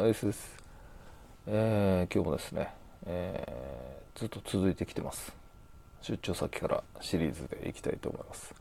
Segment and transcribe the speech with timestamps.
[0.00, 0.56] アイスです。
[1.48, 2.68] えー、今日もですね、
[3.04, 5.34] えー、ずっと続いてきてます。
[6.02, 8.54] 出張先からシリーズでいきたいと思います。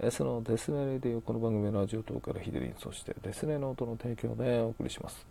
[0.00, 5.26] えー、そのデスネレディオ、この番組はラジオ等からヒデリン、そしてデスネノートの提供でお送りします。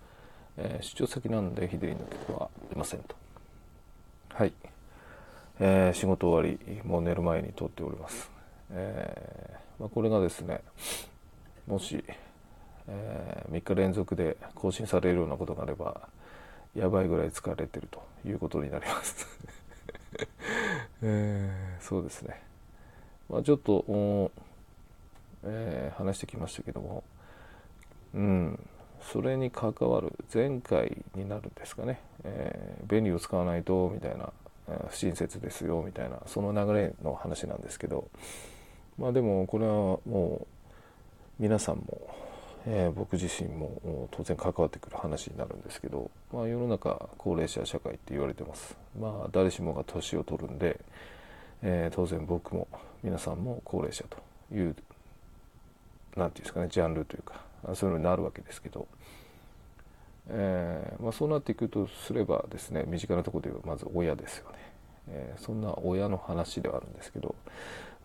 [0.58, 3.16] え、出張先なんでヒデリンの曲はありませんと。
[4.30, 4.54] はい。
[5.60, 8.32] え、仕事終わり、もう寝る前に撮っております。
[8.72, 10.62] え、まあ、これがですね、
[11.68, 12.04] もし、
[12.88, 16.02] えー、3日連続で更新されるようなことがあれば
[16.76, 19.28] やばいぐらい疲れてるということになります。
[21.02, 22.42] えー、そうですね、
[23.30, 24.32] まあ、ちょっと、
[25.44, 27.04] えー、話してきましたけども
[28.14, 28.60] うん。
[29.12, 34.32] それに関わる前回になるんですかね、えー、便利を使わないとみたいな
[34.90, 38.08] 不親切ですよみたいなその流れの話なんですけど
[38.98, 40.48] まあでもこれはもう
[41.40, 42.16] 皆さんも
[42.68, 48.76] えー、僕自身も当然関わってくる話になるんですけど、まあ、世の中高齢者社会って言われてます。
[49.00, 50.80] まあ誰しもが年を取るんで、
[51.62, 52.68] えー、当然僕も
[53.04, 54.18] 皆さんも高齢者と
[54.56, 54.76] いう何て
[56.16, 57.42] 言うんですかねジャンルというか
[57.76, 58.88] そういうのになるわけですけど、
[60.30, 64.58] えー、まあ、そうなっていくとすればですね身近なところではまず親ですよね、
[65.10, 67.36] えそんな親の話ではあるんですけど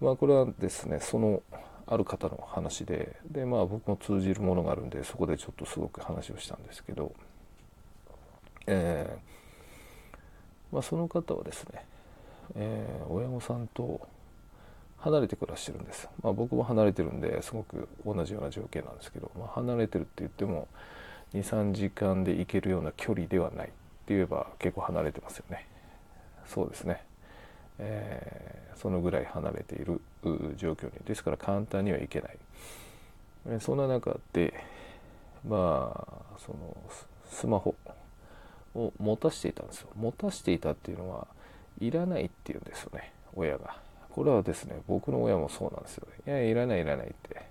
[0.01, 1.43] まあこれはですねその
[1.91, 7.13] ある方の話でで、まあ、僕も通じるものがあるんでそこでちょっとすごく話をしたんですけど、
[8.67, 11.85] えー、まあ、その方はですね、
[12.55, 14.01] えー、親御さんと
[14.99, 20.69] 離れて暮らしてるんです、まあ、僕も離れてるんですごく同じような条件なんですけど、まあ、離れてるって言っても
[21.35, 23.71] 23時間で行けるような距離ではないっ
[24.07, 25.67] て言えば結構離れてますよね。
[26.47, 27.05] そうですね。
[27.81, 30.01] えー、そのぐらい離れている
[30.57, 30.93] 状況に。
[31.05, 32.39] ですから簡単にはいけない、
[33.49, 34.55] え、そんな中で
[35.49, 35.93] ま
[36.37, 36.77] あその
[37.31, 37.75] スマホ
[38.75, 39.89] を持たしていたんですよ。
[39.97, 41.27] 持たしていたっていうのは
[41.81, 43.77] いらないっていうんですよね親が。
[44.11, 47.43] これはですね僕の親もそうなんですよいやいらないいらないって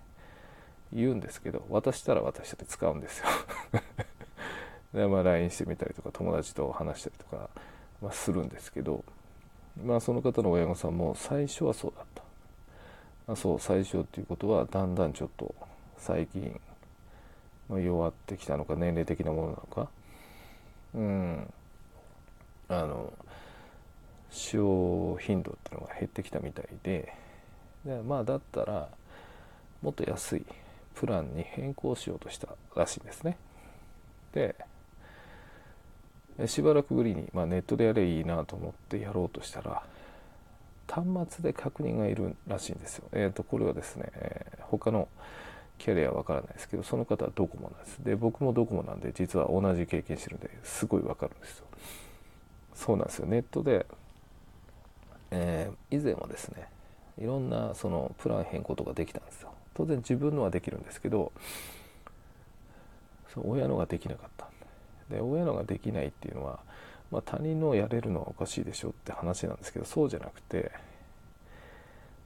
[0.91, 3.25] 言うんですけど渡したら渡したって使うんですよ。
[4.93, 7.49] でまあ LINE してみたりとか友達と話したりとか、
[8.01, 9.03] まあ、するんですけど
[9.85, 15.53] まあその方の親御さんも最初はそうだった、あ、そう最初っていうことはだんだんちょっと
[15.97, 16.59] 最近、
[17.69, 19.89] まあ、弱ってきたのか年齢的なものなのか。
[20.95, 21.53] うん。
[22.67, 23.13] あの
[24.29, 27.13] 使用頻度っていうのが減ってきたみたいで。
[27.85, 28.89] でまあだったら
[29.81, 30.45] もっと安い
[30.95, 33.37] プランに変更しようとしたらしいんですね。
[34.33, 34.55] で
[36.47, 39.83] しばらくぶりに、まあ、ネットでやればいいなと思ってやろうとしたら
[40.87, 41.05] 端
[41.35, 43.05] 末で確認がいるらしいんですよ。
[43.11, 45.07] えっ、ー、とこれはですね、えー、他の
[45.77, 48.03] キャリアはわからないですけどその方はドコモなんです。
[48.03, 51.65] で僕もドコモなんで実は同じ経験してるんですごいわかるんですよ。
[52.73, 53.85] そうなんですよネットで、
[55.31, 56.67] えー、以前はですね
[57.17, 59.51] いろんなそのプラン変更とかできたんですよ。
[59.75, 61.31] 当然自分のはできるんですけど
[63.33, 64.48] そう親のができなかった
[65.09, 66.59] で親のができないっていうのは、
[67.11, 70.71] まあ、他人のやれるのはおかしいでしょって話なんですけどそうじゃなくて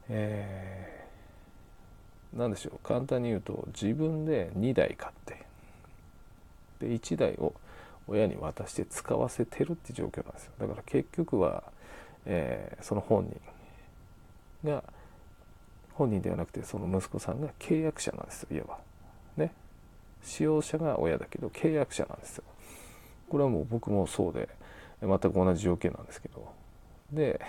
[0.09, 5.45] えー、何でしょう簡単に言うと自分で2台買って
[6.79, 7.53] で1台を
[8.07, 10.51] 親に渡して使わせてるって状況なんですよ。
[10.59, 11.63] だから結局は、
[12.25, 13.25] えー、その本
[14.63, 14.83] 人が
[15.93, 18.79] 本人ではなくてその息子さんが契約者なんですよいわば
[19.38, 19.53] ね。
[20.22, 22.43] 使用者が親だけど契約者なんですよ。
[23.33, 24.47] これはもう僕もそうで
[25.01, 26.47] 全く同じ条件なんですけど。
[27.11, 27.41] で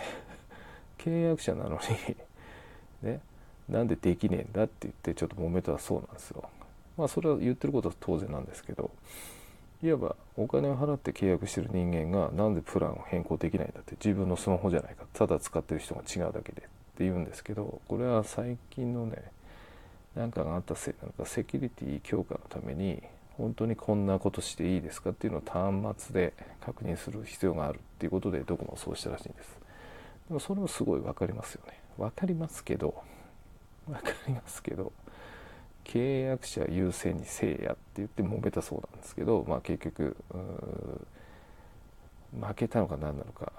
[0.96, 2.16] 契約者なのに
[3.12, 3.20] ね
[3.68, 6.48] なんでできねえんだって言ってちょっと揉めたそうなんですよ。
[6.96, 8.90] まあそれは言ってることは当然なんですけど
[9.82, 16.64] いわばお金を払って契約してる人間がなんでプランを変更できないんだって自分のスマホじゃないかただ使ってる人が違うだけでっ
[16.96, 19.22] て言うんですけどこれは最近のね
[20.16, 23.02] なんかがあったせいなんかセキュリティ強化のために
[23.36, 25.42] 本当にこんなことしていいですかっていうのを
[25.92, 29.58] 端末で確認する必要があるっていうことでどこもそうしたらしいんです。
[30.28, 31.80] でもそれもすごい分かりますよね。
[31.98, 33.02] 分かりますけど
[33.86, 34.92] 分かりますけど
[35.84, 40.16] 契約者優先にせいやって言って揉めたそうなんですけど、まあ、結局
[42.40, 43.52] 負けたのか何なのか。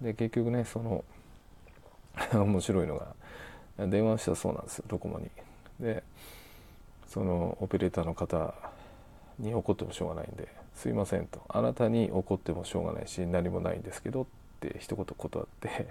[0.00, 1.04] で結局ねその
[2.32, 3.14] 面白いのが
[3.86, 5.30] 電話したそうなんですよドコモに。
[5.78, 6.02] で
[7.06, 8.54] そのオペレーターの方
[9.42, 14.26] に怒ってもしょうがないんで「すいません」と「あなたに怒ってもしょうがないし何もないんですけど」っ
[14.60, 15.86] て一言断って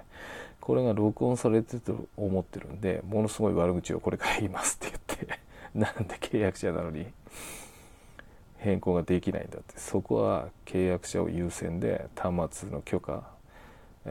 [0.59, 5.39] これが録音されてると思ってるんでものすごい悪口をこれから言いますって言って
[5.73, 7.05] なんで契約者なのに
[8.57, 9.73] 変更ができないんだって。
[9.77, 13.23] そこは契約者を優先で端末の許可、
[14.05, 14.09] え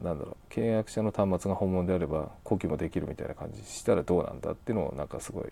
[0.00, 0.52] ー、なんだろう。
[0.52, 5.44] 契約者の端末が本物であれば呼吸もできるみたいな感じしたらどうなんだっていうのをなんかすごい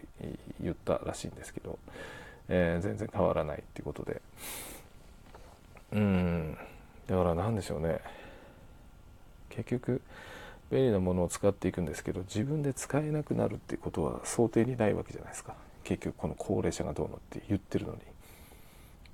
[0.62, 1.78] 言ったらしいんですけど、
[2.48, 4.20] えー、全然変わらないっていうことで。
[5.92, 6.56] うん。
[7.06, 8.00] だから何でしょうね。
[9.50, 10.00] 結局
[10.70, 15.54] 便利なものを使っていくんですけど自分で使えなくなるっていうことは想定にないわけじゃないですか。
[15.84, 17.98] 結局この高齢者がどうのって言ってるのに。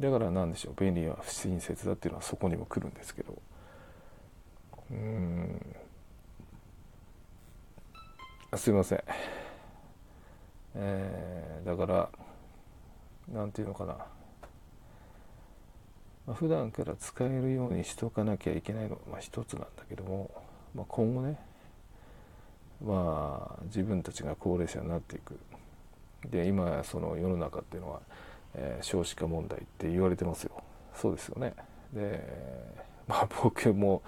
[0.00, 0.74] だから何でしょう。
[0.80, 3.34] 便利は不親切だっていうのはそこにも来るんですけど。
[4.92, 5.76] うん。
[8.56, 9.02] すいません。
[10.76, 12.08] えー、だから
[13.32, 14.06] 何て言うのかな、ま
[16.28, 18.92] あ、普段から使えるようにしとかなきゃいけないの。
[18.92, 20.30] は、まあ、一つなんだけども、
[20.74, 21.38] まあ、今後ね。
[22.84, 25.36] まあ自分たちが高齢者になっていく。
[26.30, 28.00] で今その世の中っていうのは
[28.54, 30.62] えー、少子化問題って言われてますよ。
[30.94, 31.54] そうですよね。
[31.92, 32.22] で
[33.06, 34.02] まあ僕も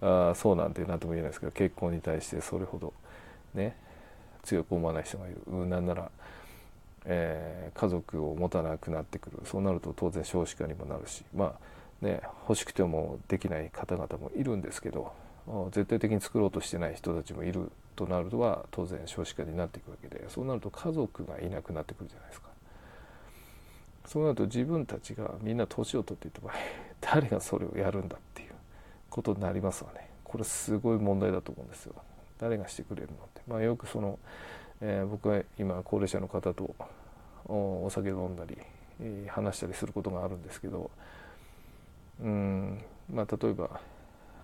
[0.00, 2.92] あそうなんて何とも言えないですけど結婚に対してそれほど
[3.54, 3.76] ね
[4.42, 5.66] 強く思わない人がいる。
[5.66, 6.10] なんなら、
[7.06, 9.38] えー、家族を持たなくなってくる。
[9.44, 11.24] そうなると当然少子化にもなるし。
[11.34, 15.12] まあね欲しくてもできない方々もいるんですけど
[15.70, 22.48] 絶対的に作ろうとしてない人たちもいるとなるとは当然少子化になっていくわけでそうなると家族がいなくなってくるじゃないですか。
[24.04, 26.54] そうなると自分たちがみんな年を取っていった場合
[27.00, 28.50] 誰がそれをやるんだっていう
[29.10, 30.08] ことになりますわね。
[30.22, 31.94] これすごい問題だと思うんですよ。
[32.38, 34.18] 誰がしてくれるのって、まあ、よくその、
[34.80, 36.74] えー、僕は今高齢者の方と
[37.46, 38.58] お酒飲んだり、
[39.00, 40.90] えー、話したりすることがあるんですけど
[42.22, 42.82] うん
[43.12, 43.80] まあ例えば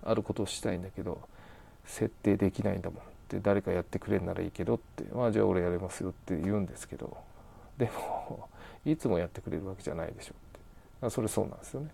[0.03, 1.19] あることをしたいんだけど
[1.85, 7.17] 設定できないんだもんって誰かやってくれんならいいけどってまあじゃあ俺やれますよって言うんですけど
[7.77, 8.49] でも
[8.85, 11.09] いつもやってくれるわけじゃないでしょって。
[11.09, 11.89] それそうなんですよね。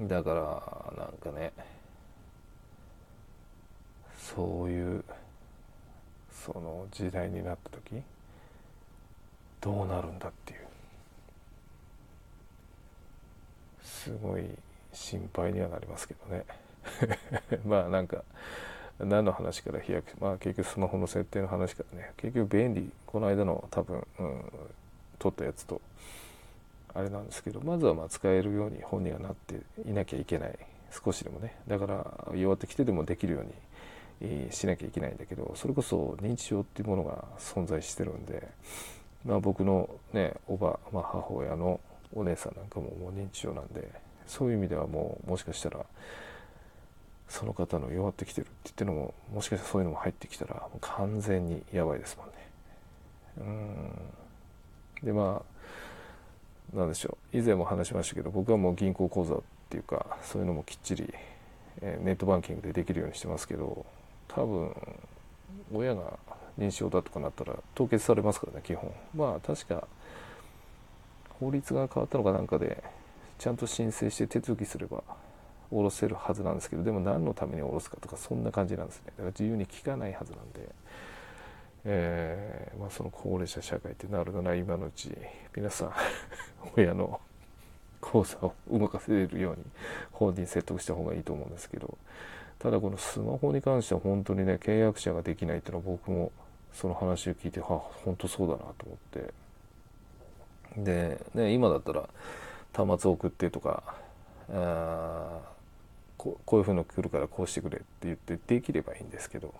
[0.00, 1.52] だからなんかね
[4.18, 5.04] そういう
[6.32, 8.02] その時代になった時
[9.60, 10.60] どうなるんだっていう。
[13.82, 14.44] すごい
[14.92, 16.44] 心配にはなりますけどね。
[17.66, 18.24] まあなんか
[18.98, 22.12] 何の話から飛躍まあ結局スマホの設定の話からね。
[22.16, 22.90] 結局便利。
[23.06, 24.52] この間の多分、うん、
[25.18, 25.80] 撮ったやつと
[26.94, 30.58] あれなんですけどまずはま使えるように本人がなっていなきゃいけない。
[30.92, 31.54] 少しでもね。
[31.68, 33.52] だから弱ってきてでもできるように、
[34.50, 38.48] しなきゃいけないんだけどそれこそ認知症っていうものが存在してるんで、
[39.24, 41.80] まあ、僕のねおば、まあ、母親の
[42.14, 43.88] お姉さんなんかももう認知症なんで
[44.26, 45.84] そういう意味ではもうもしかしたら
[47.28, 52.32] その方の弱ってきてるって言ってのももしかしたらそういうのも入ってきたら完全にやばいですもんね。
[55.02, 55.06] うん。
[55.06, 55.42] でま
[56.74, 57.38] あなんでしょう。
[57.38, 59.38] 以前も話しましたけど僕はもう銀行口座っ
[59.70, 61.12] ていうかそういうのもきっちり、
[61.80, 63.86] え、ネットバンキングでできるようにしてますけど
[64.34, 64.74] 多分
[65.72, 66.18] 親が
[66.58, 68.92] 認知症だとかなったら凍結されますからね基本。
[69.14, 69.86] まあ確か
[71.40, 72.82] 法律が変わったのかなんかで
[73.38, 75.02] ちゃんと申請して手続きすれば
[75.70, 79.04] 下ろせるはずなんですけどでも何のために下ろすかとかそんな感じなんですね。
[79.06, 80.68] だから自由に聞かないはずなんで。
[81.82, 85.16] えー、まあ、その高齢者社会ってなるなら今のうち
[85.56, 85.92] 皆さん
[86.76, 87.18] 親の
[88.02, 89.64] 口座を動かせるように
[90.12, 91.96] 本人説得した方がいいと思うんですけど。
[92.60, 96.30] ただこのスマホに関しては本当にね契約者ができないっていうのは僕も
[96.72, 97.66] その話を聞いては
[98.04, 99.34] 本当そうだなと思って。
[100.76, 102.08] で、ね、今だったら
[102.72, 103.82] 端末送ってとか
[104.52, 105.40] あ
[106.16, 109.54] こういうふうの来るからこうしてくれって言ってできればいいんですけど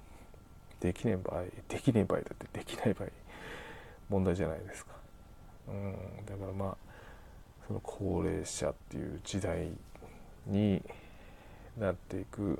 [0.80, 3.08] できねえ場合できねえ場合だってできない場合
[4.08, 4.92] 問題じゃないですか、
[5.68, 5.94] うん、
[6.26, 6.76] だからまあ
[7.66, 9.70] その高齢者っていう時代
[10.46, 10.82] に
[11.78, 12.58] なっていく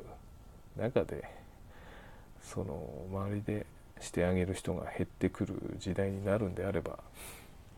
[0.80, 1.28] 中で
[2.42, 3.66] その周りで
[4.00, 6.98] してあげる人が減ってくる時代になるんであれば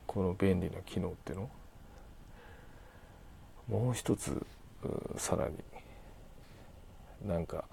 [0.06, 1.50] この便利な機能っていうの
[3.68, 4.44] もう一つ
[5.16, 5.54] さらに
[7.26, 7.64] なんか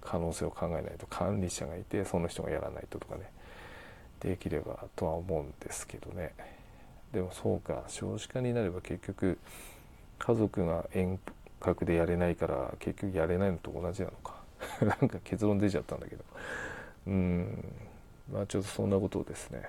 [0.00, 3.30] 可能性を考えないと管理者がいてその人がやらないととかね
[4.20, 6.32] できればとは思うんですけどね。
[7.12, 9.38] でもそうか少子化になれば結局
[10.18, 11.18] 家族が遠
[11.66, 14.36] 隔でやれないから結局やれないのと同じなのか。
[14.80, 16.24] なんか結論出ちゃったんだけど。
[17.08, 17.64] うん。
[18.32, 19.62] まあちょっとそんなことをですね、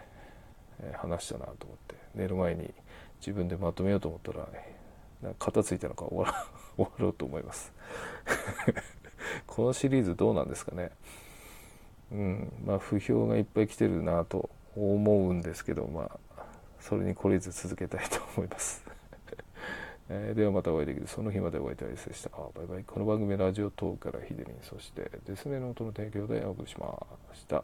[0.79, 1.95] えー、話したなと思って。
[2.13, 2.71] 寝る前に
[3.19, 4.75] 自分でまとめようと思ったらね
[5.21, 6.45] なんか片付いたのか終わら
[6.77, 7.73] 終わろうと思います。
[9.47, 10.91] このシリーズどうなんですかね。
[12.11, 16.43] うん、まあ不評がいっぱい来てるなと思うんですけど、まあ
[16.79, 18.96] それに懲りず続けたいと思います。
[20.09, 22.29] えー、ではまたお会いできるその日までお会いいたいでした。
[22.29, 22.83] バイバイ。
[22.83, 27.63] この番組ラジオ等からヒデリンそしてデスネの音の提供でお送りしました。